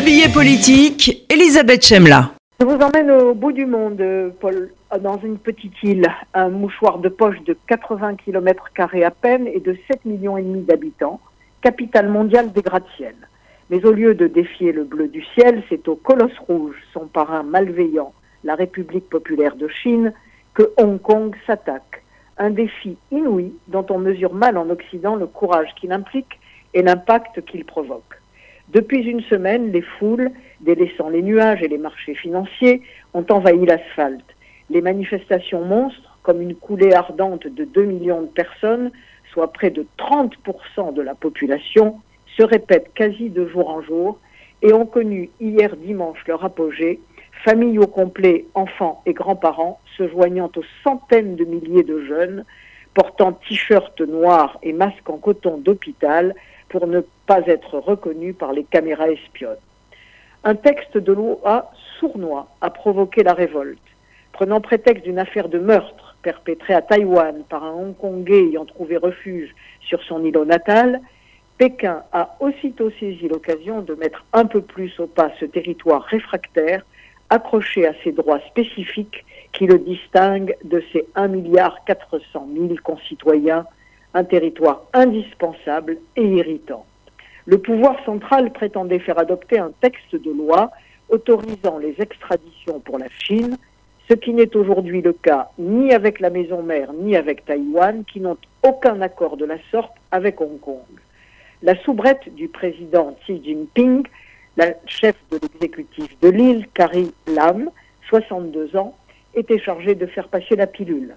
[0.00, 2.30] Le billet politique, Elisabeth Chemla.
[2.58, 4.02] Je vous emmène au bout du monde,
[4.40, 9.60] Paul, dans une petite île, un mouchoir de poche de 80 km à peine et
[9.60, 11.20] de 7 millions et demi d'habitants,
[11.60, 13.14] capitale mondiale des gratte-ciel.
[13.68, 17.42] Mais au lieu de défier le bleu du ciel, c'est au colosse rouge, son parrain
[17.42, 20.14] malveillant, la République populaire de Chine,
[20.54, 22.02] que Hong Kong s'attaque.
[22.38, 26.40] Un défi inouï dont on mesure mal en Occident le courage qu'il implique
[26.72, 28.19] et l'impact qu'il provoque.
[28.72, 32.82] Depuis une semaine, les foules, délaissant les nuages et les marchés financiers,
[33.14, 34.24] ont envahi l'asphalte.
[34.68, 38.92] Les manifestations monstres, comme une coulée ardente de 2 millions de personnes,
[39.32, 42.00] soit près de 30% de la population,
[42.36, 44.20] se répètent quasi de jour en jour
[44.62, 47.00] et ont connu hier dimanche leur apogée,
[47.44, 52.44] familles au complet, enfants et grands-parents se joignant aux centaines de milliers de jeunes,
[52.94, 56.36] portant t-shirts noirs et masques en coton d'hôpital
[56.70, 59.58] pour ne pas être reconnu par les caméras espionnes.
[60.44, 63.78] Un texte de loi sournois a provoqué la révolte.
[64.32, 69.54] Prenant prétexte d'une affaire de meurtre perpétrée à Taïwan par un Hongkongais ayant trouvé refuge
[69.82, 71.00] sur son îlot natal,
[71.58, 76.86] Pékin a aussitôt saisi l'occasion de mettre un peu plus au pas ce territoire réfractaire,
[77.28, 81.78] accroché à ses droits spécifiques qui le distinguent de ses 1,4 milliard
[82.82, 83.66] concitoyens
[84.14, 86.84] un territoire indispensable et irritant.
[87.46, 90.70] Le pouvoir central prétendait faire adopter un texte de loi
[91.08, 93.56] autorisant les extraditions pour la Chine,
[94.08, 98.20] ce qui n'est aujourd'hui le cas ni avec la maison mère ni avec Taïwan, qui
[98.20, 100.78] n'ont aucun accord de la sorte avec Hong Kong.
[101.62, 104.04] La soubrette du président Xi Jinping,
[104.56, 107.70] la chef de l'exécutif de l'île, Carrie Lam,
[108.08, 108.96] 62 ans,
[109.34, 111.14] était chargée de faire passer la pilule.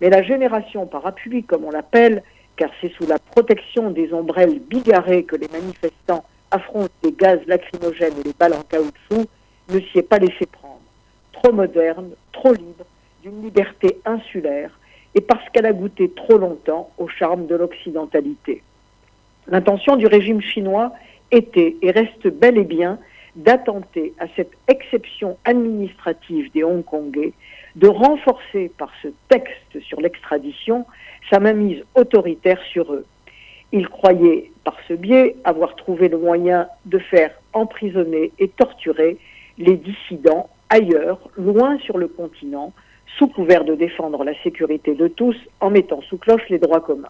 [0.00, 2.22] Mais la génération par appui, comme on l'appelle,
[2.56, 8.18] car c'est sous la protection des ombrelles bigarrées que les manifestants affrontent les gaz lacrymogènes
[8.20, 9.28] et les balles en caoutchouc,
[9.70, 10.80] ne s'y est pas laissé prendre.
[11.32, 12.84] Trop moderne, trop libre,
[13.22, 14.70] d'une liberté insulaire,
[15.14, 18.62] et parce qu'elle a goûté trop longtemps au charme de l'occidentalité.
[19.46, 20.92] L'intention du régime chinois
[21.30, 22.98] était et reste bel et bien
[23.36, 27.32] d'attenter à cette exception administrative des Hongkongais,
[27.76, 30.86] de renforcer par ce texte sur l'extradition
[31.30, 33.06] sa mainmise autoritaire sur eux.
[33.72, 39.16] Il croyait, par ce biais, avoir trouvé le moyen de faire emprisonner et torturer
[39.58, 42.72] les dissidents ailleurs, loin sur le continent,
[43.18, 47.08] sous couvert de défendre la sécurité de tous en mettant sous cloche les droits communs.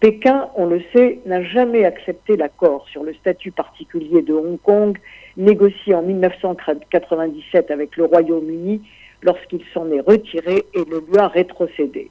[0.00, 4.98] Pékin, on le sait, n'a jamais accepté l'accord sur le statut particulier de Hong Kong
[5.36, 8.82] négocié en 1997 avec le Royaume-Uni
[9.24, 12.10] lorsqu'il s'en est retiré et le lui a rétrocédé.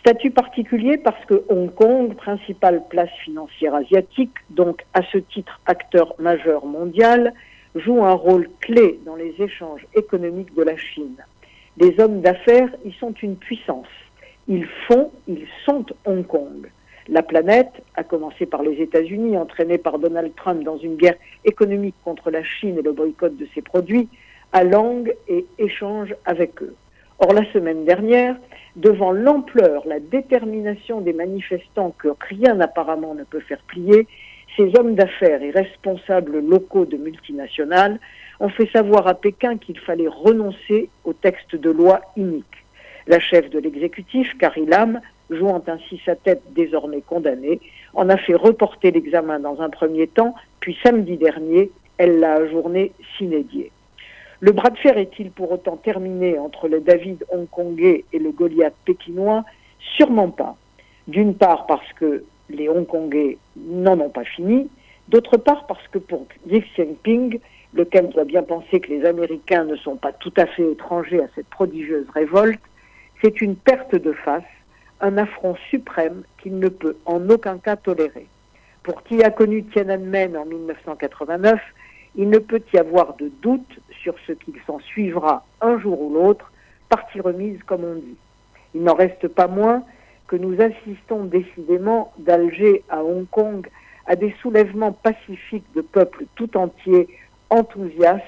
[0.00, 6.14] Statut particulier parce que Hong Kong, principale place financière asiatique, donc à ce titre acteur
[6.18, 7.34] majeur mondial,
[7.74, 11.16] joue un rôle clé dans les échanges économiques de la Chine.
[11.76, 13.86] Les hommes d'affaires y sont une puissance.
[14.48, 16.70] Ils font, ils sont Hong Kong.
[17.08, 21.94] La planète, à commencer par les États-Unis, entraînés par Donald Trump dans une guerre économique
[22.04, 24.08] contre la Chine et le boycott de ses produits,
[24.52, 26.74] a langue et échange avec eux.
[27.18, 28.36] Or, la semaine dernière,
[28.76, 34.06] devant l'ampleur, la détermination des manifestants que rien apparemment ne peut faire plier,
[34.56, 38.00] ces hommes d'affaires et responsables locaux de multinationales
[38.40, 42.46] ont fait savoir à Pékin qu'il fallait renoncer au texte de loi unique.
[43.06, 45.00] La chef de l'exécutif, Carrie Lam,
[45.30, 47.60] jouant ainsi sa tête désormais condamnée,
[47.94, 52.92] en a fait reporter l'examen dans un premier temps, puis samedi dernier, elle l'a ajourné
[53.16, 53.70] s'inédier.
[54.40, 58.74] Le bras de fer est-il pour autant terminé entre le David hongkongais et le Goliath
[58.86, 59.44] pékinois?
[59.96, 60.56] Sûrement pas.
[61.08, 64.68] D'une part parce que les Hongkongais n'en ont pas fini,
[65.08, 67.38] d'autre part parce que pour Xi Jinping,
[67.74, 71.28] lequel doit bien penser que les Américains ne sont pas tout à fait étrangers à
[71.34, 72.60] cette prodigieuse révolte,
[73.22, 74.42] c'est une perte de face,
[75.00, 78.26] un affront suprême qu'il ne peut en aucun cas tolérer.
[78.82, 81.60] Pour qui a connu Tiananmen en 1989,
[82.16, 86.12] il ne peut y avoir de doute sur ce qu'il s'en suivra un jour ou
[86.12, 86.50] l'autre,
[86.88, 88.16] partie remise comme on dit.
[88.74, 89.84] Il n'en reste pas moins
[90.26, 93.66] que nous assistons décidément d'Alger à Hong Kong
[94.06, 97.08] à des soulèvements pacifiques de peuples tout entiers
[97.48, 98.24] enthousiastes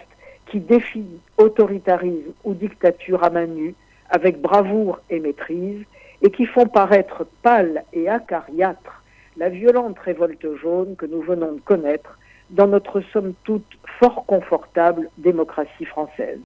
[0.47, 3.75] qui défient autoritarisme ou dictature à main nue
[4.11, 5.85] avec bravoure et maîtrise
[6.23, 9.03] et qui font paraître pâle et acariâtre
[9.37, 12.19] la violente révolte jaune que nous venons de connaître
[12.53, 13.67] dans notre somme toute
[13.99, 16.41] fort confortable démocratie française.